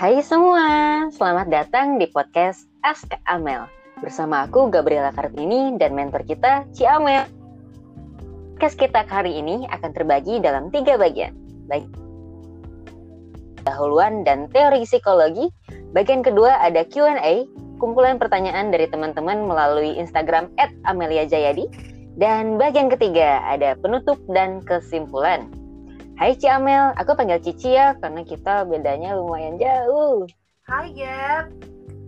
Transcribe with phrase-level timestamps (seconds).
[0.00, 0.64] Hai semua,
[1.12, 3.68] selamat datang di podcast Ask Amel.
[4.00, 7.28] Bersama aku Gabriela Kartini dan mentor kita Ci Amel.
[8.56, 11.36] Podcast kita hari ini akan terbagi dalam tiga bagian.
[11.68, 11.84] Baik
[13.68, 15.52] dahuluan dan teori psikologi.
[15.92, 17.44] Bagian kedua ada Q&A,
[17.76, 20.48] kumpulan pertanyaan dari teman-teman melalui Instagram
[20.88, 21.68] @ameliajayadi.
[22.16, 25.59] Dan bagian ketiga ada penutup dan kesimpulan.
[26.20, 30.28] Hai Ci Amel, aku panggil Cici ya karena kita bedanya lumayan jauh.
[30.68, 31.48] Hai Gap,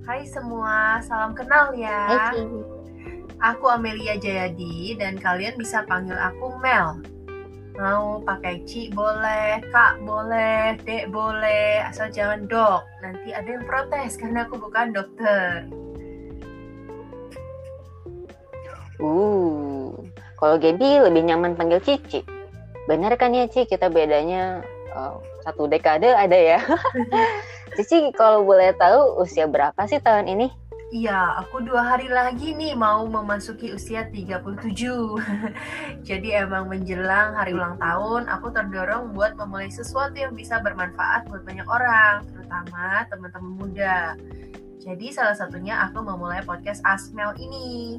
[0.04, 2.28] hai semua, salam kenal ya.
[2.28, 2.44] Hai
[3.40, 7.00] Aku Amelia Jayadi dan kalian bisa panggil aku Mel.
[7.80, 12.84] Mau pakai Ci boleh, Kak boleh, Dek boleh, asal jangan dok.
[13.00, 15.64] Nanti ada yang protes karena aku bukan dokter.
[19.00, 19.88] Uh,
[20.36, 22.41] kalau Gaby lebih nyaman panggil Cici.
[22.91, 24.62] Benar kan ya Ci, kita bedanya
[24.94, 26.58] uh, satu dekade ada ya.
[27.78, 30.48] Cici kalau boleh tahu usia berapa sih tahun ini?
[30.92, 34.77] Iya, aku dua hari lagi nih mau memasuki usia 37.
[36.08, 41.48] Jadi emang menjelang hari ulang tahun, aku terdorong buat memulai sesuatu yang bisa bermanfaat buat
[41.48, 44.20] banyak orang, terutama teman-teman muda.
[44.84, 47.97] Jadi salah satunya aku memulai podcast Asmel ini.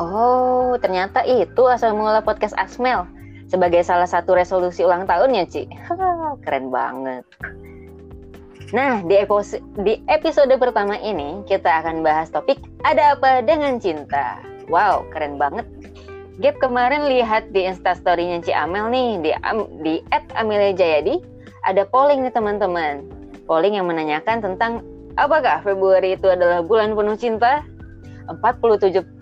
[0.00, 3.04] Oh, ternyata itu asal mula podcast Asmel
[3.52, 5.68] sebagai salah satu resolusi ulang tahunnya, Ci.
[6.44, 7.24] Keren banget.
[8.72, 12.56] Nah, di episode, di episode pertama ini kita akan bahas topik
[12.88, 14.40] ada apa dengan cinta.
[14.72, 15.68] Wow, keren banget.
[16.40, 19.30] Gap kemarin lihat di instastorynya Ci Amel nih di
[19.84, 19.94] di
[20.32, 21.20] @amelia Jayadi
[21.68, 23.04] ada polling nih teman-teman.
[23.44, 24.80] Polling yang menanyakan tentang
[25.20, 27.60] apakah Februari itu adalah bulan penuh cinta?
[28.32, 29.21] 47 persen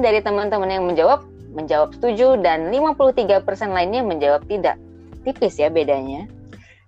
[0.00, 4.80] dari teman-teman yang menjawab menjawab setuju dan 53% lainnya menjawab tidak.
[5.26, 6.24] Tipis ya bedanya.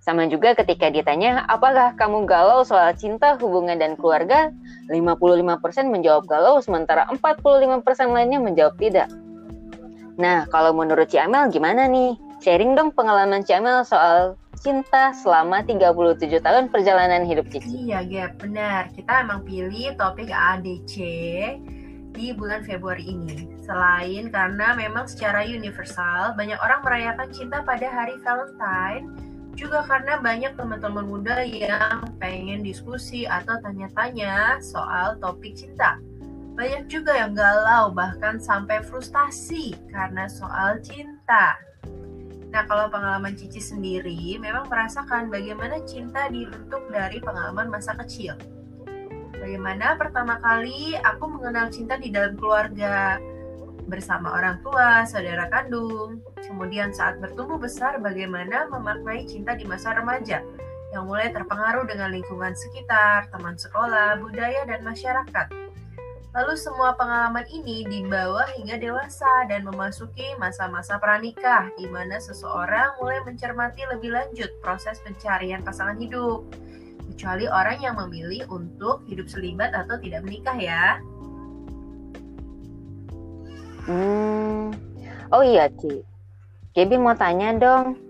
[0.01, 4.49] Sama juga ketika ditanya, apakah kamu galau soal cinta, hubungan, dan keluarga?
[4.89, 9.13] 55% menjawab galau, sementara 45% lainnya menjawab tidak.
[10.17, 12.17] Nah, kalau menurut Ciamel gimana nih?
[12.41, 17.93] Sharing dong pengalaman Ciamel soal cinta selama 37 tahun perjalanan hidup Cici.
[17.93, 18.89] Iya, Gap, benar.
[18.97, 20.97] Kita emang pilih topik ADC
[22.15, 23.51] di bulan Februari ini.
[23.63, 29.07] Selain karena memang secara universal banyak orang merayakan cinta pada hari Valentine,
[29.55, 35.99] juga karena banyak teman-teman muda yang pengen diskusi atau tanya-tanya soal topik cinta.
[36.57, 41.57] Banyak juga yang galau bahkan sampai frustasi karena soal cinta.
[42.51, 48.35] Nah, kalau pengalaman Cici sendiri memang merasakan bagaimana cinta dibentuk dari pengalaman masa kecil
[49.41, 53.17] Bagaimana pertama kali aku mengenal cinta di dalam keluarga
[53.89, 56.21] bersama orang tua, saudara kandung.
[56.45, 60.45] Kemudian saat bertumbuh besar bagaimana memaknai cinta di masa remaja
[60.93, 65.49] yang mulai terpengaruh dengan lingkungan sekitar, teman sekolah, budaya, dan masyarakat.
[66.31, 73.19] Lalu semua pengalaman ini dibawa hingga dewasa dan memasuki masa-masa pranikah, di mana seseorang mulai
[73.27, 76.47] mencermati lebih lanjut proses pencarian pasangan hidup
[77.21, 80.97] kecuali orang yang memilih untuk hidup selibat atau tidak menikah ya.
[83.85, 84.73] Hmm.
[85.29, 86.01] Oh iya, Ci.
[86.73, 88.01] Gaby mau tanya dong.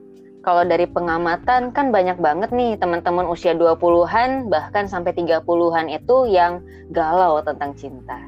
[0.46, 6.62] Kalau dari pengamatan kan banyak banget nih teman-teman usia 20-an bahkan sampai 30-an itu yang
[6.94, 8.22] galau tentang cinta.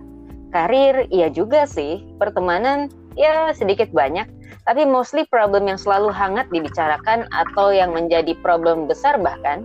[0.51, 4.27] Karir iya juga sih, pertemanan ya sedikit banyak,
[4.67, 9.63] tapi mostly problem yang selalu hangat dibicarakan atau yang menjadi problem besar bahkan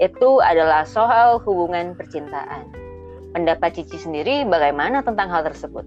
[0.00, 2.72] itu adalah soal hubungan percintaan.
[3.36, 5.84] Pendapat Cici sendiri bagaimana tentang hal tersebut?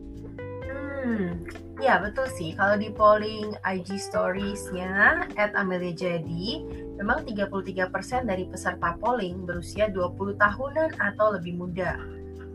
[1.04, 1.44] Hmm,
[1.84, 2.56] ya betul sih.
[2.56, 6.64] Kalau di polling IG Stories-nya at Amelia Jadi,
[6.96, 12.00] memang 33% dari peserta polling berusia 20 tahunan atau lebih muda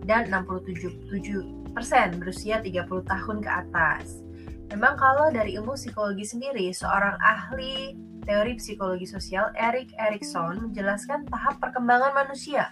[0.08, 4.24] dan 67% berusia 30 tahun ke atas.
[4.72, 11.56] Memang kalau dari ilmu psikologi sendiri, seorang ahli teori psikologi sosial Erik Erikson menjelaskan tahap
[11.64, 12.68] perkembangan manusia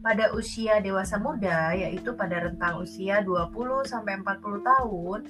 [0.00, 3.52] pada usia dewasa muda, yaitu pada rentang usia 20
[3.84, 5.20] sampai 40 tahun,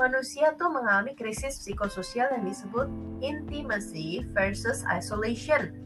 [0.00, 2.88] manusia tuh mengalami krisis psikososial yang disebut
[3.20, 5.76] intimacy versus isolation.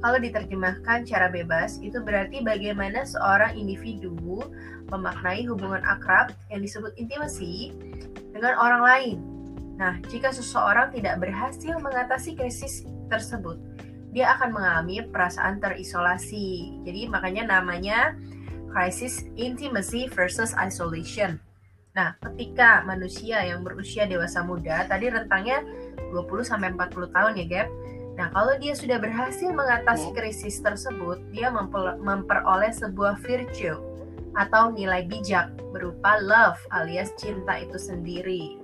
[0.00, 4.40] Kalau diterjemahkan secara bebas, itu berarti bagaimana seorang individu
[4.92, 7.72] memaknai hubungan akrab yang disebut intimacy
[8.32, 9.33] dengan orang lain
[9.74, 13.58] Nah, jika seseorang tidak berhasil mengatasi krisis tersebut,
[14.14, 16.78] dia akan mengalami perasaan terisolasi.
[16.86, 18.14] Jadi makanya namanya
[18.70, 21.42] crisis intimacy versus isolation.
[21.94, 25.62] Nah, ketika manusia yang berusia dewasa muda, tadi rentangnya
[26.10, 27.68] 20 sampai 40 tahun ya, Gap.
[28.14, 30.14] Nah, kalau dia sudah berhasil mengatasi Ya.
[30.14, 33.78] krisis tersebut, dia memper- memperoleh sebuah virtue
[34.34, 38.63] atau nilai bijak berupa love alias cinta itu sendiri.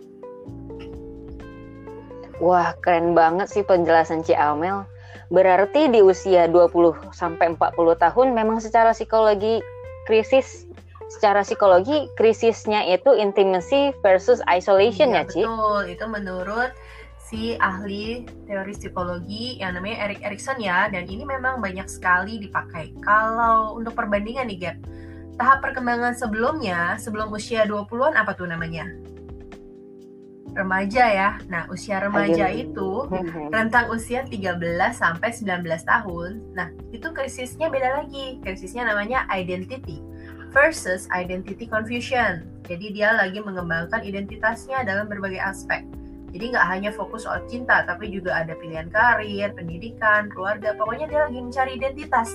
[2.40, 4.88] Wah, keren banget sih penjelasan Ci Amel.
[5.28, 9.62] Berarti di usia 20 sampai 40 tahun memang secara psikologi
[10.08, 10.66] krisis
[11.10, 15.42] secara psikologi krisisnya itu intimacy versus isolation ya, Iya, Ci?
[15.44, 16.70] Betul, itu menurut
[17.18, 22.94] si ahli teori psikologi yang namanya Erik Erikson ya, dan ini memang banyak sekali dipakai.
[23.02, 24.76] Kalau untuk perbandingan nih, Gap,
[25.38, 28.86] tahap perkembangan sebelumnya, sebelum usia 20-an apa tuh namanya?
[30.50, 31.30] Remaja ya.
[31.46, 32.66] Nah, usia remaja Ayo.
[32.66, 33.54] itu Mhm.
[33.54, 36.42] rentang usia 13 sampai 19 tahun.
[36.58, 38.42] Nah, itu krisisnya beda lagi.
[38.42, 40.02] Krisisnya namanya identity
[40.50, 42.42] versus identity confusion.
[42.66, 45.86] Jadi dia lagi mengembangkan identitasnya dalam berbagai aspek.
[46.30, 50.78] Jadi nggak hanya fokus soal cinta, tapi juga ada pilihan karir, pendidikan, keluarga.
[50.78, 52.30] Pokoknya dia lagi mencari identitas.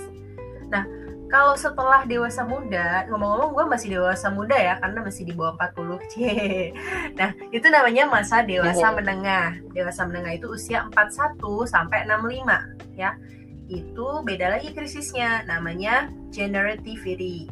[0.68, 0.84] Nah,
[1.26, 6.00] kalau setelah dewasa muda, ngomong-ngomong gue masih dewasa muda ya, karena masih di bawah 40.
[6.14, 6.72] Cie.
[7.18, 8.96] Nah, itu namanya masa dewasa Iya.
[8.96, 9.48] menengah.
[9.74, 12.62] Dewasa menengah itu usia 41 sampai 65
[12.94, 13.18] ya.
[13.66, 17.50] Itu beda lagi krisisnya, namanya generativity.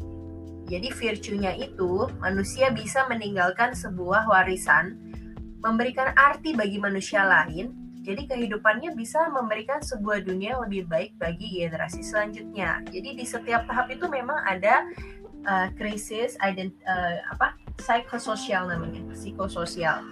[0.64, 4.96] Jadi virtue-nya itu manusia bisa meninggalkan sebuah warisan,
[5.60, 7.83] memberikan arti bagi manusia lain.
[8.04, 12.84] Jadi kehidupannya bisa memberikan sebuah dunia yang lebih baik bagi generasi selanjutnya.
[12.92, 14.84] Jadi di setiap tahap itu memang ada
[15.48, 20.04] uh, krisis ident uh, apa psikososial namanya, psikososial.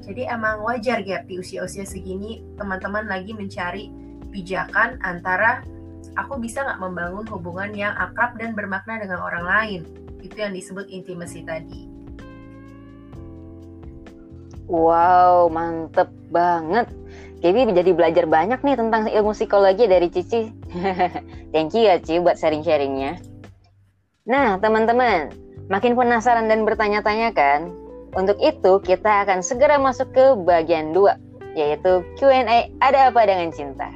[0.00, 3.92] Jadi emang wajar gap di usia-usia segini teman-teman lagi mencari
[4.32, 5.64] pijakan antara
[6.16, 9.80] aku bisa nggak membangun hubungan yang akrab dan bermakna dengan orang lain.
[10.24, 11.92] Itu yang disebut intimacy tadi.
[14.64, 16.88] Wow, mantep banget.
[17.44, 20.48] Gaby jadi belajar banyak nih tentang ilmu psikologi dari Cici.
[21.52, 23.20] Thank you ya Ci buat sharing-sharingnya.
[24.24, 25.28] Nah, teman-teman,
[25.68, 27.68] makin penasaran dan bertanya-tanya kan?
[28.16, 33.92] Untuk itu, kita akan segera masuk ke bagian 2, yaitu Q&A Ada Apa Dengan Cinta.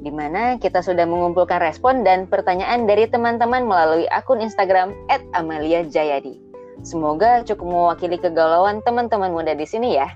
[0.00, 4.96] Di mana kita sudah mengumpulkan respon dan pertanyaan dari teman-teman melalui akun Instagram
[5.36, 6.40] @ameliajayadi.
[6.80, 10.08] Semoga cukup mewakili kegalauan teman-teman muda di sini ya.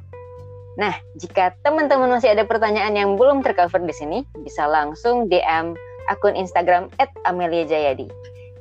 [0.79, 5.75] Nah, jika teman-teman masih ada pertanyaan yang belum tercover di sini, bisa langsung DM
[6.07, 6.87] akun Instagram
[7.27, 8.07] @ameliajayadi.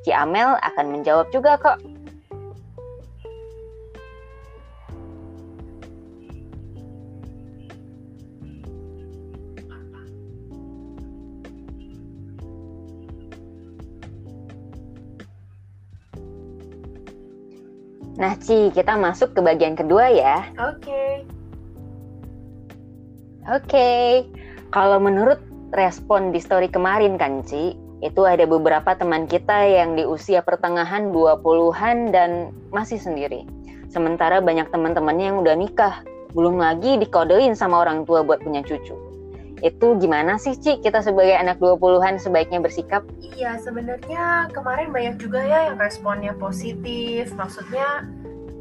[0.02, 1.78] Ki Amel akan menjawab juga kok.
[18.20, 20.44] Nah, Ci, kita masuk ke bagian kedua ya.
[20.60, 21.24] Oke.
[23.50, 24.30] Oke,
[24.70, 25.42] kalau menurut
[25.74, 31.10] respon di story kemarin kan Ci, itu ada beberapa teman kita yang di usia pertengahan
[31.10, 33.42] 20-an dan masih sendiri.
[33.90, 35.98] Sementara banyak teman-temannya yang udah nikah,
[36.30, 38.94] belum lagi dikodein sama orang tua buat punya cucu.
[39.66, 43.02] Itu gimana sih Ci kita sebagai anak 20-an sebaiknya bersikap?
[43.18, 47.34] Iya, sebenarnya kemarin banyak juga ya yang responnya positif.
[47.34, 48.06] Maksudnya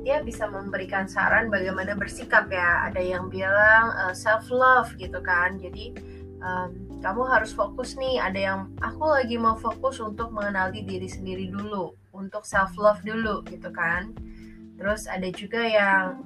[0.04, 2.88] dia bisa memberikan saran bagaimana bersikap ya.
[2.88, 5.60] Ada yang bilang uh, self love gitu kan.
[5.60, 5.96] Jadi
[6.40, 8.20] um, kamu harus fokus nih.
[8.20, 13.44] Ada yang aku lagi mau fokus untuk mengenali diri sendiri dulu, untuk self love dulu
[13.48, 14.16] gitu kan.
[14.80, 16.24] Terus ada juga yang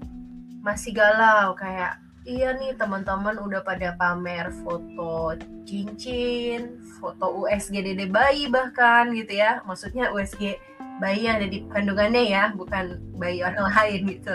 [0.64, 5.36] masih galau kayak iya nih teman-teman udah pada pamer foto
[5.68, 9.60] cincin, foto USG dede bayi bahkan gitu ya.
[9.68, 10.56] Maksudnya USG
[11.02, 14.34] bayi yang ada di kandungannya ya, bukan bayi orang lain gitu.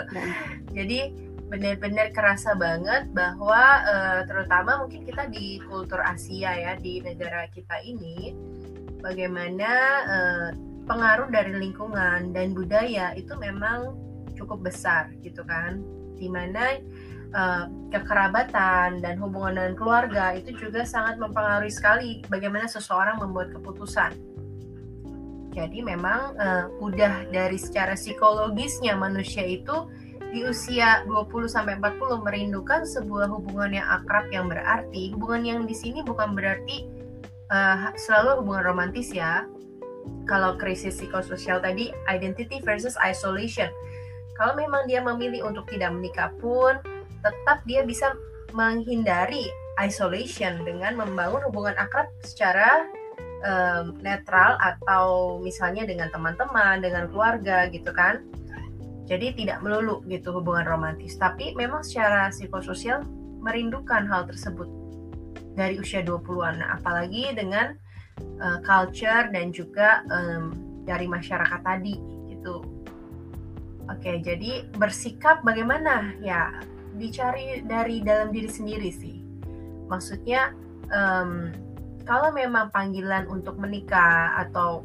[0.75, 0.99] Jadi
[1.49, 7.81] benar-benar kerasa banget bahwa uh, terutama mungkin kita di kultur Asia ya di negara kita
[7.81, 8.37] ini
[9.01, 9.71] bagaimana
[10.05, 10.47] uh,
[10.85, 13.97] pengaruh dari lingkungan dan budaya itu memang
[14.37, 15.81] cukup besar gitu kan.
[16.19, 16.77] Di mana
[17.33, 24.13] uh, kekerabatan dan hubungan dengan keluarga itu juga sangat mempengaruhi sekali bagaimana seseorang membuat keputusan
[25.49, 29.89] jadi memang uh, udah dari secara psikologisnya manusia itu
[30.29, 35.09] di usia 20 sampai 40 merindukan sebuah hubungan yang akrab yang berarti.
[35.17, 36.85] Hubungan yang di sini bukan berarti
[37.49, 39.49] uh, selalu hubungan romantis ya.
[40.29, 43.73] Kalau krisis psikososial tadi identity versus isolation.
[44.37, 46.77] Kalau memang dia memilih untuk tidak menikah pun
[47.25, 48.13] tetap dia bisa
[48.53, 49.49] menghindari
[49.81, 52.85] isolation dengan membangun hubungan akrab secara
[53.43, 58.23] um, netral atau misalnya dengan teman-teman, dengan keluarga gitu kan.
[59.09, 63.01] Jadi tidak melulu gitu hubungan romantis, tapi memang secara psikososial
[63.41, 64.67] merindukan hal tersebut.
[65.57, 66.63] dari usia 20-an.
[66.63, 67.75] Nah, apalagi dengan
[68.39, 70.55] uh, culture dan juga um,
[70.87, 71.99] dari masyarakat tadi
[72.31, 72.63] gitu.
[73.91, 76.15] Oke, jadi bersikap bagaimana?
[76.23, 76.63] Ya,
[76.95, 79.19] dicari dari dalam diri sendiri sih.
[79.91, 80.53] Maksudnya
[80.93, 81.51] um,
[82.09, 84.81] kalau memang panggilan untuk menikah atau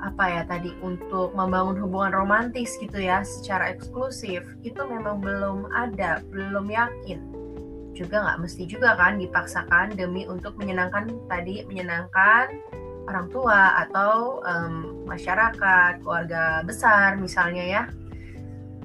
[0.00, 6.24] apa ya tadi untuk membangun hubungan romantis gitu ya secara eksklusif itu memang belum ada
[6.32, 7.20] belum yakin.
[7.92, 12.58] Juga nggak mesti juga kan dipaksakan demi untuk menyenangkan tadi menyenangkan
[13.04, 17.82] orang tua atau um, masyarakat keluarga besar misalnya ya.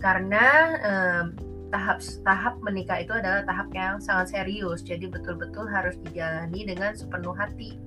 [0.04, 0.46] Karena
[0.84, 6.98] um, tahap tahap menikah itu adalah tahap yang sangat serius jadi betul-betul harus dijalani dengan
[6.98, 7.78] sepenuh hati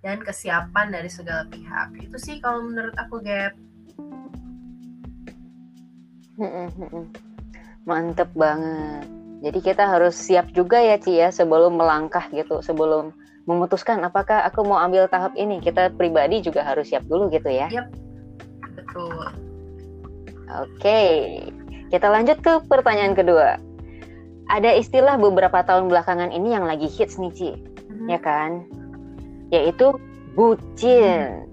[0.00, 1.92] dan kesiapan dari segala pihak.
[2.00, 3.52] Itu sih kalau menurut aku Gap.
[7.84, 9.04] Mantep banget.
[9.40, 13.12] Jadi kita harus siap juga ya Ci ya sebelum melangkah gitu, sebelum
[13.48, 15.60] memutuskan apakah aku mau ambil tahap ini.
[15.60, 17.68] Kita pribadi juga harus siap dulu gitu ya.
[17.72, 17.86] Yep.
[18.76, 19.24] Betul.
[20.64, 21.00] Oke.
[21.90, 23.58] Kita lanjut ke pertanyaan kedua.
[24.50, 27.50] Ada istilah beberapa tahun belakangan ini yang lagi hits nih Ci.
[27.54, 28.06] Mm-hmm.
[28.10, 28.66] Ya kan?
[29.50, 29.98] yaitu
[30.38, 31.44] bucin.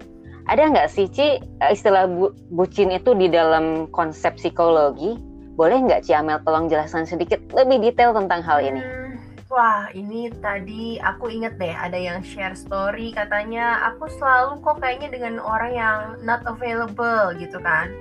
[0.48, 5.18] Ada nggak sih Ci istilah bu bucin itu di dalam konsep psikologi?
[5.58, 8.80] Boleh nggak Ci Amel tolong jelaskan sedikit lebih detail tentang hal ini?
[8.80, 9.18] Hmm,
[9.52, 15.12] wah, ini tadi aku inget deh ada yang share story katanya aku selalu kok kayaknya
[15.12, 17.92] dengan orang yang not available gitu kan.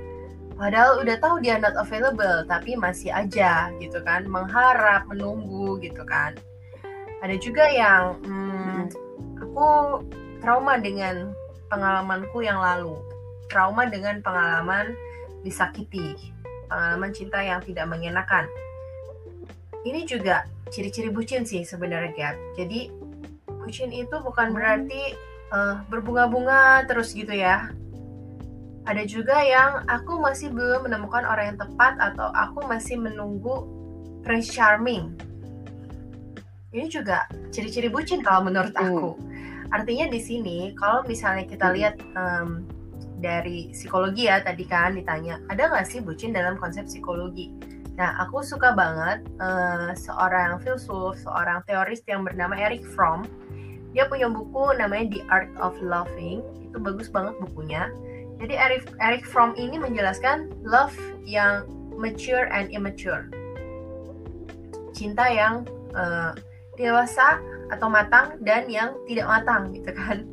[0.58, 4.26] Padahal udah tahu dia not available tapi masih aja gitu kan.
[4.26, 6.34] Mengharap menunggu gitu kan.
[7.22, 8.82] Ada juga yang hmm,
[9.42, 10.02] aku
[10.42, 11.32] trauma dengan
[11.70, 12.98] pengalamanku yang lalu.
[13.54, 14.98] Trauma dengan pengalaman
[15.46, 16.34] disakiti.
[16.68, 18.50] Pengalaman cinta yang tidak mengenakan.
[19.88, 22.92] Ini juga ciri-ciri bucin sih sebenarnya jadi
[23.48, 25.16] bucin itu bukan berarti
[25.52, 27.72] uh, berbunga-bunga terus gitu ya
[28.88, 33.68] ada juga yang aku masih belum menemukan orang yang tepat atau aku masih menunggu
[34.24, 35.12] prince charming
[36.72, 39.38] ini juga ciri-ciri bucin kalau menurut aku hmm
[39.72, 42.64] Artinya di sini kalau misalnya kita lihat um,
[43.20, 47.52] dari psikologi ya tadi kan ditanya ada nggak sih bucin dalam konsep psikologi?
[48.00, 53.28] Nah aku suka banget uh, seorang filsuf, seorang teoris yang bernama Eric Fromm.
[53.92, 56.46] Dia punya buku namanya The Art of Loving.
[56.64, 57.92] Itu bagus banget bukunya.
[58.38, 60.94] Jadi Eric Eric Fromm ini menjelaskan love
[61.26, 61.66] yang
[61.98, 63.26] mature and immature.
[64.94, 65.66] Cinta yang
[65.98, 66.38] uh,
[66.78, 67.42] dewasa
[67.74, 70.24] atau matang dan yang tidak matang gitu kan.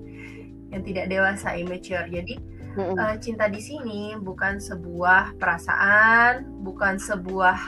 [0.69, 2.05] Yang tidak dewasa immature.
[2.13, 2.37] Jadi
[2.77, 2.97] mm-hmm.
[3.01, 7.59] uh, cinta di sini bukan sebuah perasaan bukan sebuah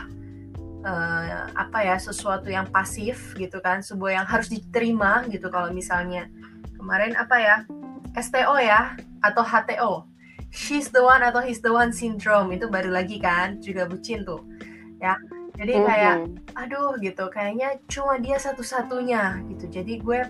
[0.85, 3.81] uh, apa ya sesuatu yang pasif gitu kan.
[3.81, 5.49] Sebuah yang harus diterima gitu.
[5.49, 6.29] Kalau misalnya
[6.77, 7.57] kemarin apa ya
[8.21, 8.93] STO ya
[9.25, 10.16] atau HTO
[10.57, 12.49] she's the one atau he's the one syndrome.
[12.51, 14.41] Itu baru lagi kan juga bucin tuh.
[14.97, 15.21] Ya
[15.61, 16.61] jadi kayak mm-hmm.
[16.65, 17.29] aduh gitu.
[17.29, 19.69] Kayaknya cuma dia satu-satunya gitu.
[19.69, 20.21] Jadi gue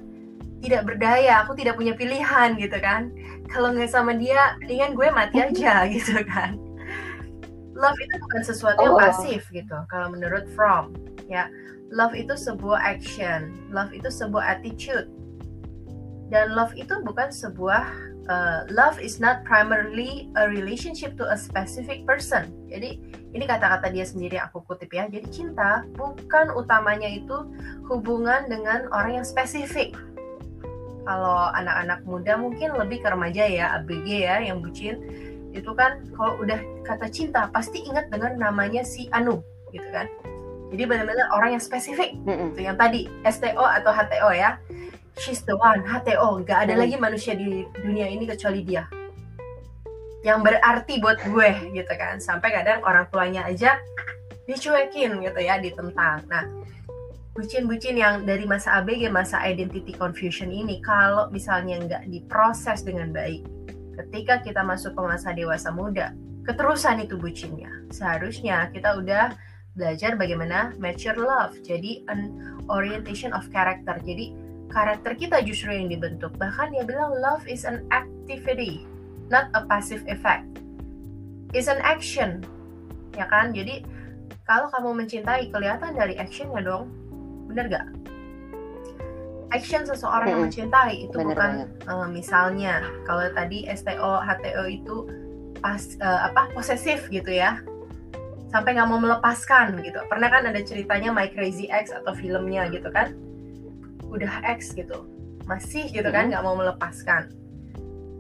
[0.67, 3.15] tidak berdaya aku tidak punya pilihan gitu kan.
[3.47, 6.59] Kalau nggak sama dia dengan gue mati aja gitu kan.
[7.77, 9.01] Love itu bukan sesuatu yang oh.
[9.01, 10.97] pasif gitu kalau menurut From
[11.29, 11.47] ya
[11.93, 13.55] love itu sebuah action.
[13.71, 15.07] Love itu sebuah attitude.
[16.27, 17.87] Dan love itu bukan sebuah
[18.29, 22.51] uh, love is not primarily a relationship to a specific person.
[22.71, 22.99] Jadi
[23.33, 25.07] ini kata-kata dia sendiri aku kutip ya.
[25.11, 27.47] Jadi cinta bukan utamanya itu
[27.87, 29.95] hubungan dengan orang yang spesifik.
[31.07, 34.99] Kalau anak-anak muda mungkin lebih ke remaja ya ABG ya yang bucin.
[35.55, 39.41] Itu kan kalau udah kata cinta pasti ingat dengan namanya si Anu
[39.71, 40.11] gitu kan.
[40.67, 42.19] Jadi benar-benar orang yang spesifik.
[42.27, 44.59] Mm yang tadi STO atau HTO ya
[45.21, 46.81] she's the one HTO nggak ada mm.
[46.81, 48.85] lagi manusia di dunia ini kecuali dia.
[50.25, 52.19] Yang berarti buat gue gitu kan.
[52.19, 53.79] Sampai kadang orang tuanya aja
[54.47, 56.23] dicuekin gitu ya ditentang.
[56.31, 56.45] Nah
[57.37, 63.45] bucin-bucin yang dari masa ABG masa identity confusion ini kalau misalnya nggak diproses dengan baik
[63.93, 67.69] ketika kita masuk ke masa dewasa muda keterusan itu bucinnya.
[67.91, 69.35] Seharusnya kita udah
[69.77, 73.99] belajar bagaimana mature love jadi an orientation of character.
[74.01, 74.33] Jadi
[74.73, 78.85] karakter kita justru yang dibentuk bahkan dia bilang love is an activity
[79.29, 80.47] not a passive effect.
[81.55, 82.43] It's an action,
[83.15, 83.55] ya kan?
[83.55, 83.83] Jadi
[84.47, 86.91] kalau kamu mencintai kelihatan dari actionnya dong,
[87.51, 87.87] bener gak?
[89.55, 91.53] Action seseorang yang mencintai itu bener bukan
[91.87, 94.97] uh, misalnya kalau tadi STO, HTO itu
[95.63, 97.63] pas uh, apa posesif gitu ya,
[98.51, 100.03] sampai nggak mau melepaskan gitu.
[100.11, 103.15] Pernah kan ada ceritanya My Crazy Ex atau filmnya gitu kan?
[104.11, 105.07] Udah ex gitu.
[105.47, 107.31] Masih gitu kan nggak mau melepaskan.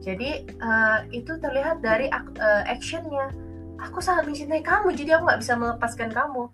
[0.06, 3.34] Jadi uh, itu terlihat dari uh, actionnya.
[3.76, 6.48] Aku sangat mencintai kamu jadi aku nggak bisa melepaskan kamu.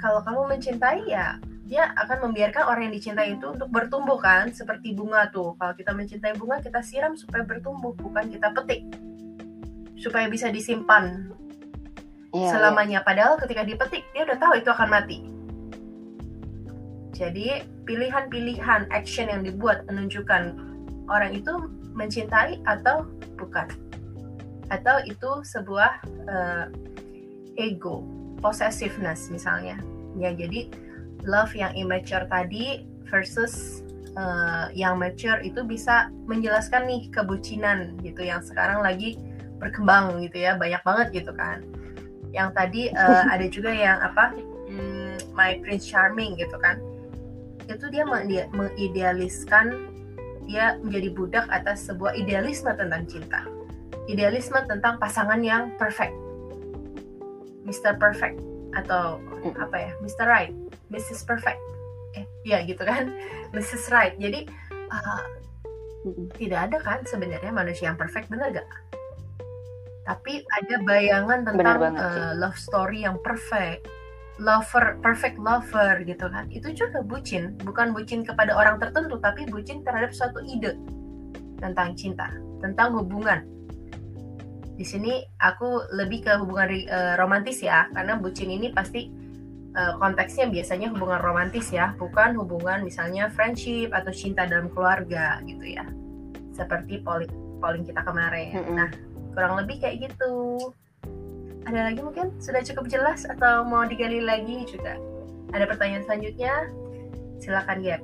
[0.00, 1.36] Kalau kamu mencintai ya
[1.70, 5.54] dia akan membiarkan orang yang dicintai itu untuk bertumbuh kan seperti bunga tuh.
[5.54, 8.82] Kalau kita mencintai bunga kita siram supaya bertumbuh bukan kita petik.
[10.00, 11.30] Supaya bisa disimpan
[12.34, 13.06] iya, selamanya.
[13.06, 15.18] Padahal ketika dipetik dia udah tahu itu akan mati.
[17.14, 20.54] Jadi pilihan-pilihan action yang dibuat menunjukkan
[21.10, 23.02] orang itu mencintai atau
[23.34, 23.66] bukan.
[24.70, 25.98] Atau itu sebuah
[26.30, 26.70] uh,
[27.58, 28.06] ego
[28.38, 29.82] possessiveness misalnya.
[30.14, 30.70] Ya jadi
[31.26, 33.82] love yang immature tadi versus
[34.14, 39.18] uh, yang mature itu bisa menjelaskan nih kebucinan gitu yang sekarang lagi
[39.58, 41.66] berkembang gitu ya banyak banget gitu kan.
[42.30, 44.30] Yang tadi uh, ada juga yang apa?
[44.70, 46.78] Hmm, my prince charming gitu kan
[47.78, 48.04] itu dia
[48.50, 49.90] mengidealiskan
[50.50, 53.46] dia menjadi budak atas sebuah idealisme tentang cinta
[54.10, 56.14] idealisme tentang pasangan yang perfect
[57.62, 57.94] Mr.
[58.02, 58.40] Perfect
[58.74, 59.54] atau mm.
[59.54, 60.26] apa ya Mr.
[60.26, 60.52] Right
[60.90, 61.22] Mrs.
[61.22, 61.60] Perfect
[62.18, 63.14] eh ya gitu kan
[63.54, 63.90] Mrs.
[63.94, 64.50] Right jadi
[64.90, 65.24] uh,
[66.34, 68.68] tidak ada kan sebenarnya manusia yang perfect benar gak
[70.00, 73.86] tapi ada bayangan tentang banget, uh, love story yang perfect
[74.40, 79.84] lover perfect lover gitu kan itu juga bucin bukan bucin kepada orang tertentu tapi bucin
[79.84, 80.74] terhadap suatu ide
[81.60, 82.32] tentang cinta
[82.64, 83.44] tentang hubungan
[84.80, 89.12] di sini aku lebih ke hubungan uh, romantis ya karena bucin ini pasti
[89.76, 95.76] uh, konteksnya biasanya hubungan romantis ya, bukan hubungan misalnya friendship atau cinta dalam keluarga gitu
[95.76, 95.84] ya.
[96.54, 97.30] Seperti polling
[97.60, 98.56] polling kita kemarin.
[98.56, 98.74] Mm -hmm.
[98.76, 98.88] Nah,
[99.36, 100.58] kurang lebih kayak gitu.
[101.68, 104.96] Ada lagi mungkin sudah cukup jelas atau mau digali lagi juga?
[105.52, 106.54] Ada pertanyaan selanjutnya?
[107.42, 108.02] Silakan Gap.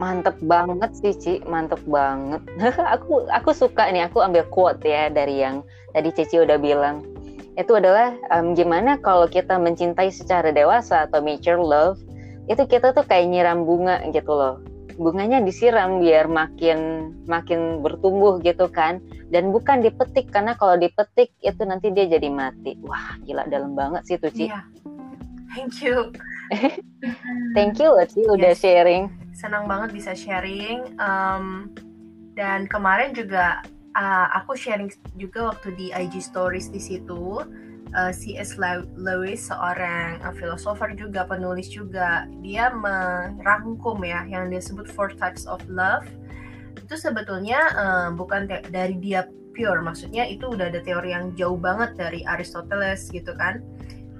[0.00, 2.42] Mantep banget sih Ci, mantep banget.
[2.94, 5.62] aku aku suka nih, aku ambil quote ya dari yang
[5.94, 7.12] tadi Cici udah bilang
[7.60, 12.00] itu adalah um, gimana kalau kita mencintai secara dewasa atau mature love
[12.48, 14.64] itu kita tuh kayak nyiram bunga gitu loh
[14.96, 21.62] bunganya disiram biar makin makin bertumbuh gitu kan dan bukan dipetik karena kalau dipetik itu
[21.64, 24.62] nanti dia jadi mati wah gila dalam banget sih tuh Ci yeah.
[25.56, 26.12] thank you
[27.56, 28.60] thank you Ci udah yes.
[28.60, 31.72] sharing senang banget bisa sharing um,
[32.36, 33.64] dan kemarin juga
[33.96, 37.40] uh, aku sharing juga waktu di IG Stories di situ
[37.96, 38.56] uh, C.S.
[38.96, 45.48] Lewis seorang uh, filosofer juga penulis juga dia merangkum ya yang dia sebut four types
[45.48, 46.04] of love
[46.92, 49.24] itu sebetulnya uh, bukan dari dia
[49.56, 53.64] pure maksudnya itu udah ada teori yang jauh banget dari Aristoteles gitu kan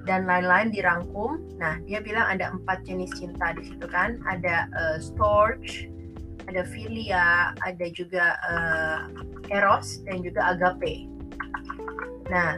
[0.08, 4.96] dan lain-lain dirangkum nah dia bilang ada empat jenis cinta di situ kan ada uh,
[4.96, 5.92] storge
[6.48, 8.98] ada filia ada juga uh,
[9.52, 11.06] eros dan juga agape.
[12.32, 12.56] Nah,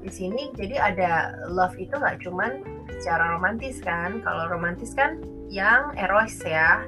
[0.00, 1.12] di sini jadi ada
[1.52, 2.64] love itu nggak cuman
[2.98, 4.24] secara romantis kan.
[4.24, 5.20] Kalau romantis kan
[5.52, 6.80] yang eros ya,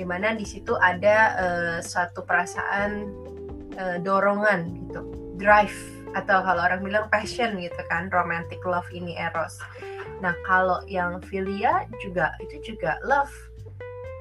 [0.00, 3.12] di mana di situ ada uh, suatu perasaan
[3.76, 5.04] uh, dorongan gitu,
[5.36, 5.76] drive
[6.16, 9.60] atau kalau orang bilang passion gitu kan, romantic love ini eros.
[10.24, 13.32] Nah kalau yang filia juga itu juga love.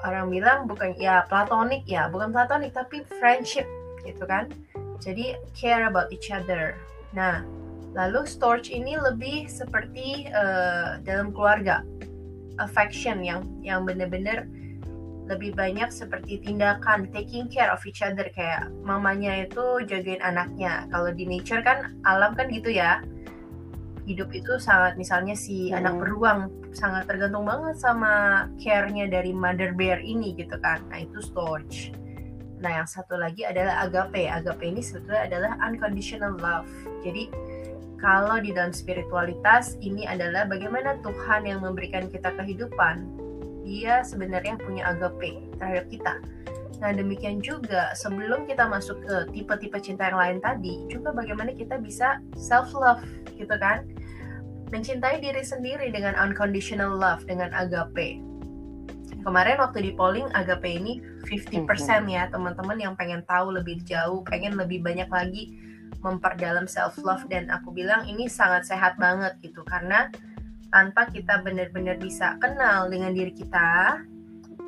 [0.03, 3.67] Orang bilang bukan ya platonik ya, bukan platonik tapi friendship
[4.03, 4.47] gitu kan
[4.99, 6.75] jadi care about each other
[7.15, 7.41] nah
[7.97, 11.81] lalu storage ini lebih seperti uh, dalam keluarga
[12.61, 14.45] affection yang yang benar-benar
[15.29, 21.13] lebih banyak seperti tindakan taking care of each other kayak mamanya itu jagain anaknya kalau
[21.13, 23.05] di nature kan alam kan gitu ya
[24.09, 25.77] hidup itu sangat misalnya si hmm.
[25.77, 31.21] anak beruang sangat tergantung banget sama care-nya dari mother bear ini gitu kan nah itu
[31.21, 31.93] storage
[32.59, 34.27] Nah, yang satu lagi adalah agape.
[34.27, 36.67] Agape ini sebetulnya adalah unconditional love.
[37.07, 37.31] Jadi,
[37.99, 43.07] kalau di dalam spiritualitas ini adalah bagaimana Tuhan yang memberikan kita kehidupan.
[43.63, 46.13] Dia sebenarnya punya agape terhadap kita.
[46.79, 51.75] Nah, demikian juga sebelum kita masuk ke tipe-tipe cinta yang lain tadi, juga bagaimana kita
[51.75, 53.03] bisa self love
[53.35, 53.83] gitu kan?
[54.71, 58.29] Mencintai diri sendiri dengan unconditional love, dengan agape
[59.19, 62.07] kemarin waktu di polling agape ini 50% mhm.
[62.09, 65.59] ya teman-teman yang pengen tahu lebih jauh, pengen lebih banyak lagi
[65.99, 70.07] memperdalam self love dan aku bilang ini sangat sehat banget gitu karena
[70.69, 74.01] tanpa kita benar-benar bisa kenal dengan diri kita,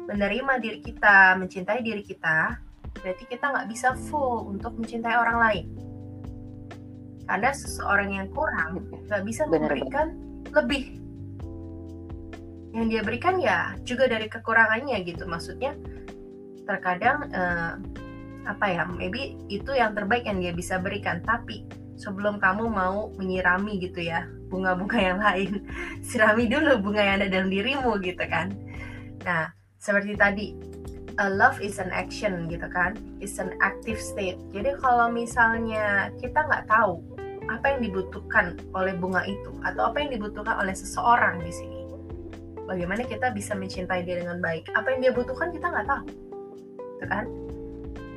[0.09, 2.57] menerima diri kita, mencintai diri kita,
[2.99, 5.65] berarti kita nggak bisa full untuk mencintai orang lain.
[7.29, 10.17] Karena seseorang yang kurang nggak bisa memberikan
[10.51, 10.99] lebih.
[12.71, 15.23] Yang dia berikan ya juga dari kekurangannya gitu.
[15.29, 15.77] Maksudnya
[16.65, 17.73] terkadang uh,
[18.41, 21.21] apa ya maybe itu yang terbaik yang dia bisa berikan.
[21.23, 21.63] Tapi
[21.95, 25.63] sebelum kamu mau menyirami gitu ya bunga-bunga yang lain.
[26.07, 28.51] Sirami dulu bunga yang ada dalam dirimu gitu kan.
[29.23, 30.45] Nah seperti tadi
[31.17, 32.99] a love is an action gitu kan.
[33.23, 34.37] Is an active state.
[34.51, 36.99] Jadi kalau misalnya kita nggak tahu
[37.47, 41.81] apa yang dibutuhkan oleh bunga itu atau apa yang dibutuhkan oleh seseorang di sini
[42.71, 44.71] bagaimana kita bisa mencintai dia dengan baik?
[44.71, 46.05] Apa yang dia butuhkan kita nggak tahu.
[46.95, 47.25] Gitu kan?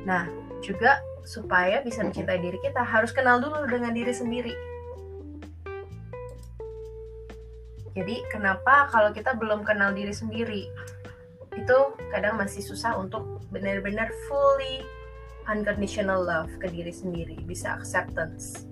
[0.07, 0.23] Nah
[0.63, 4.55] juga supaya bisa mencintai diri kita harus kenal dulu dengan diri sendiri.
[7.95, 10.67] Jadi kenapa kalau kita belum kenal diri sendiri
[11.55, 11.79] itu
[12.11, 14.83] kadang masih susah untuk benar-benar fully
[15.47, 18.67] unconditional love ke diri sendiri, bisa acceptance.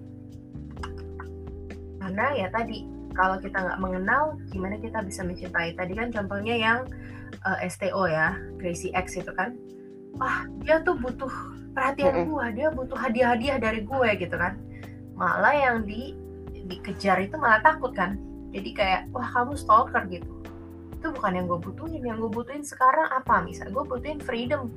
[2.04, 2.84] Karena ya tadi
[3.16, 5.72] kalau kita nggak mengenal, gimana kita bisa mencintai?
[5.80, 6.80] Tadi kan contohnya yang
[7.48, 9.56] uh, eh, STO ya, Crazy X itu kan,
[10.20, 11.32] wah dia tuh butuh
[11.74, 14.56] perhatian gue dia butuh hadiah-hadiah dari gue gitu kan
[15.18, 16.14] malah yang di
[16.70, 18.16] dikejar itu malah takut kan
[18.54, 20.30] jadi kayak wah kamu stalker gitu.
[20.94, 22.02] Itu bukan yang gue butuhin.
[22.06, 23.42] Yang gue butuhin sekarang apa?
[23.42, 24.70] Misal gue butuhin freedom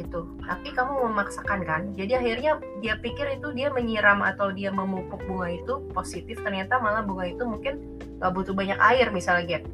[0.00, 0.24] gitu.
[0.40, 1.82] Tapi kamu memaksakan kan?
[1.92, 7.04] Jadi akhirnya dia pikir itu dia menyiram atau dia memupuk bunga itu positif ternyata malah
[7.04, 9.68] bunga itu mungkin gak butuh banyak air misalnya gitu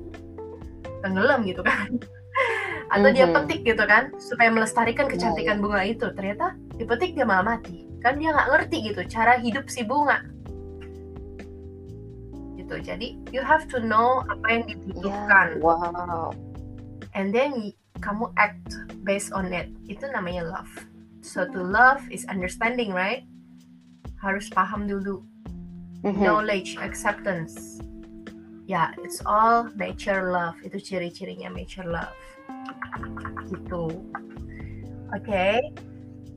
[1.03, 1.99] tenggelam gitu kan?
[2.95, 3.37] Atau dia mm-hmm.
[3.49, 4.15] petik gitu kan?
[4.23, 5.63] Supaya melestarikan iya, kecantikan iya.
[5.63, 6.07] bunga itu.
[6.15, 7.91] Ternyata dipetik dia malah mati.
[7.99, 10.23] Kan dia nggak ngerti gitu cara hidup si bunga
[12.73, 12.89] gitu.
[12.89, 15.61] Jadi you have to know apa yang dibutuhkan.
[15.61, 16.33] Yeah, wow.
[17.13, 18.73] And then kamu act
[19.05, 19.69] based on it.
[19.85, 20.73] Itu namanya love.
[21.21, 23.29] So to love is understanding right?
[24.25, 25.21] Harus paham dulu.
[26.03, 26.19] Mm-hmm.
[26.19, 27.79] knowledge acceptance.
[28.67, 30.59] Ya yeah, it's all nature love.
[30.67, 32.11] Itu ciri-cirinya nature love.
[33.47, 34.03] Gitu.
[35.13, 35.57] Oke okay.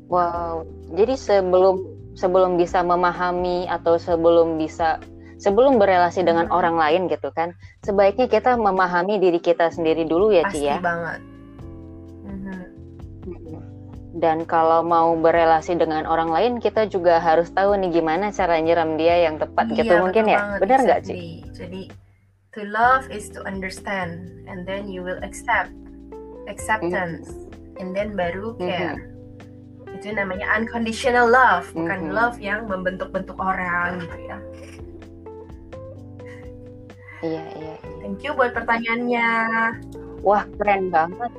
[0.06, 0.62] wow.
[0.94, 1.82] Jadi sebelum
[2.14, 5.02] sebelum bisa memahami atau sebelum bisa
[5.46, 6.58] sebelum berelasi dengan hmm.
[6.58, 7.54] orang lain gitu kan
[7.86, 11.22] sebaiknya kita memahami diri kita sendiri dulu ya Pasti Ci ya banget
[12.26, 12.62] mm-hmm.
[14.18, 18.98] dan kalau mau berelasi dengan orang lain kita juga harus tahu nih gimana cara nyiram
[18.98, 21.94] dia yang tepat gitu iya, gitu mungkin ya benar nggak sih jadi
[22.50, 25.70] to love is to understand and then you will accept
[26.50, 27.78] acceptance mm-hmm.
[27.86, 28.66] and then baru mm-hmm.
[28.66, 29.94] care mm-hmm.
[29.94, 32.18] itu namanya unconditional love bukan mm-hmm.
[32.18, 34.42] love yang membentuk-bentuk orang gitu ya
[37.26, 37.96] iya iya, iya.
[38.06, 39.28] thank you buat pertanyaannya.
[40.22, 41.32] Wah keren banget.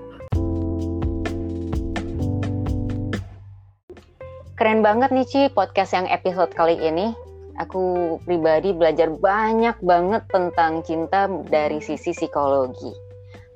[4.57, 7.12] Keren banget nih Ci podcast yang episode kali ini.
[7.57, 12.92] Aku pribadi belajar banyak banget tentang cinta dari sisi psikologi.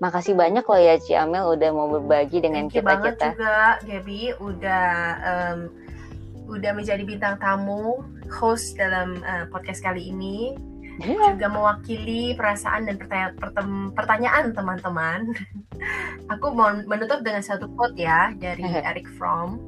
[0.01, 3.27] Makasih banyak loh ya Ci Amel udah mau berbagi dengan kita banget kita.
[3.37, 4.89] juga Gaby udah
[5.21, 5.59] um,
[6.51, 8.01] udah menjadi bintang tamu
[8.33, 10.57] host dalam uh, podcast kali ini
[11.01, 11.33] yeah.
[11.35, 15.33] juga mewakili perasaan dan pertanyaan pertanyaan teman-teman.
[16.37, 19.59] Aku mau menutup dengan satu quote ya dari Eric Fromm.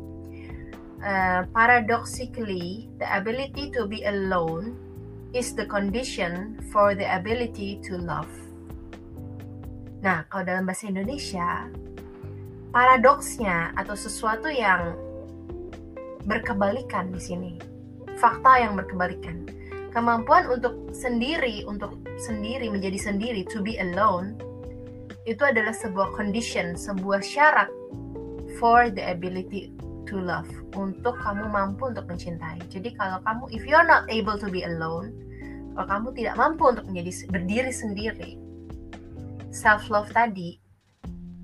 [1.02, 4.78] Uh, paradoxically, the ability to be alone
[5.34, 8.30] is the condition for the ability to love.
[10.02, 11.66] Nah, kalau dalam bahasa Indonesia,
[12.70, 14.94] paradoksnya atau sesuatu yang
[16.26, 17.52] berkebalikan di sini.
[18.18, 19.46] Fakta yang berkebalikan.
[19.92, 24.40] Kemampuan untuk sendiri, untuk sendiri menjadi sendiri, to be alone,
[25.28, 27.68] itu adalah sebuah condition, sebuah syarat
[28.56, 29.70] for the ability
[30.08, 32.58] to love, untuk kamu mampu untuk mencintai.
[32.72, 35.12] Jadi kalau kamu, if you're not able to be alone,
[35.76, 38.40] kalau kamu tidak mampu untuk menjadi berdiri sendiri,
[39.52, 40.56] self love tadi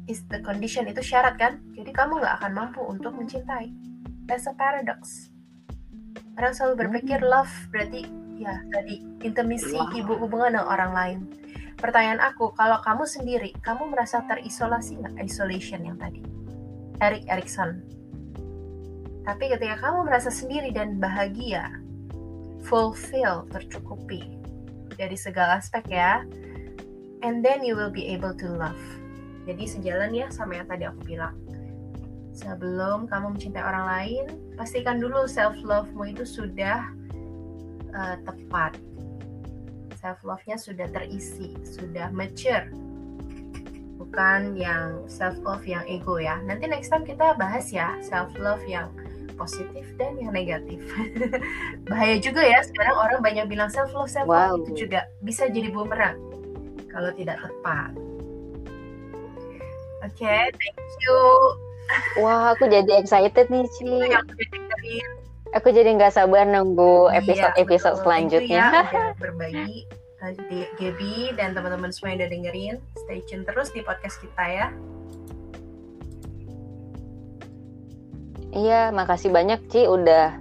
[0.09, 3.69] is the condition itu syarat kan jadi kamu nggak akan mampu untuk mencintai
[4.25, 5.29] that's a paradox
[6.41, 7.29] orang selalu berpikir hmm.
[7.29, 8.09] love berarti
[8.39, 9.03] ya tadi.
[9.27, 11.19] Intimisi ibu hubungan dengan orang lain.
[11.79, 15.27] Pertanyaan aku kalau kamu sendiri kamu merasa terisolasi nggak?
[15.27, 16.23] Isolation yang tadi.
[16.99, 17.99] Erik Erikson
[19.29, 21.69] tapi ketika kamu merasa sendiri dan bahagia
[22.65, 24.25] fulfill tercukupi
[24.97, 26.25] dari segala aspek ya
[27.21, 28.81] and then you will be able to love.
[29.45, 31.37] Jadi sejalan ya sama yang tadi aku bilang.
[32.33, 34.25] Sebelum kamu mencintai orang lain,
[34.57, 36.89] pastikan dulu self love-mu itu sudah
[37.95, 38.77] uh, tepat.
[39.99, 42.71] Self love-nya sudah terisi, sudah mature.
[43.99, 46.39] Bukan yang self love yang ego ya.
[46.47, 48.89] Nanti next time kita bahas ya self love yang
[49.39, 50.83] positif dan yang negatif.
[51.91, 54.63] Bahaya juga ya sekarang orang banyak bilang self love self love wow.
[54.63, 56.19] itu juga bisa jadi bumerang
[56.91, 57.95] kalau tidak tepat.
[59.99, 61.19] Oke, okay, thank you.
[62.23, 63.89] Wah, aku jadi excited nih, Ci.
[64.15, 64.33] Aku
[65.73, 68.65] jadi nggak sabar nunggu episode-episode iya, selanjutnya.
[68.93, 69.89] Ya, berbagi
[70.51, 72.75] di Gaby dan teman-teman semua yang udah dengerin.
[73.07, 74.67] Stay tune terus di podcast kita ya.
[78.49, 80.35] Iya, makasih banyak Ci udah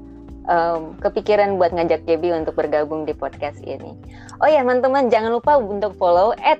[0.49, 3.93] um, kepikiran buat ngajak Gaby untuk bergabung di podcast ini.
[4.41, 6.57] Oh ya, teman-teman jangan lupa untuk follow at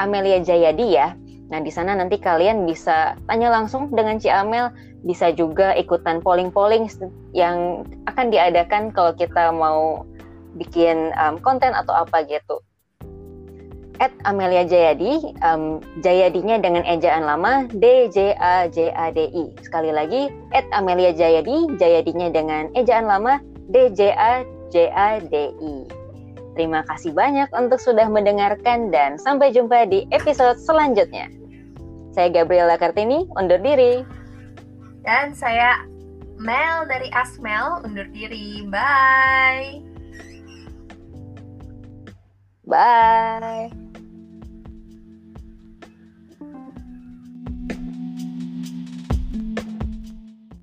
[0.00, 1.14] Amelia Jayadi ya.
[1.54, 4.74] Nah, di sana nanti kalian bisa tanya langsung dengan Ci Amel,
[5.06, 6.90] bisa juga ikutan polling-polling
[7.30, 10.02] yang akan diadakan kalau kita mau
[10.58, 12.58] bikin um, konten atau apa gitu.
[14.02, 19.54] At Amelia Jayadi, um, Jayadinya dengan ejaan lama D J A J A D I.
[19.62, 23.38] Sekali lagi, at Amelia Jayadi, Jayadinya dengan ejaan lama
[23.70, 24.42] D J A
[24.74, 25.86] J A D I.
[26.58, 31.30] Terima kasih banyak untuk sudah mendengarkan dan sampai jumpa di episode selanjutnya.
[32.14, 34.06] Saya Gabriela Kartini, undur diri.
[35.02, 35.82] Dan saya
[36.38, 38.62] Mel dari Asmel, undur diri.
[38.70, 39.82] Bye.
[42.64, 43.83] Bye.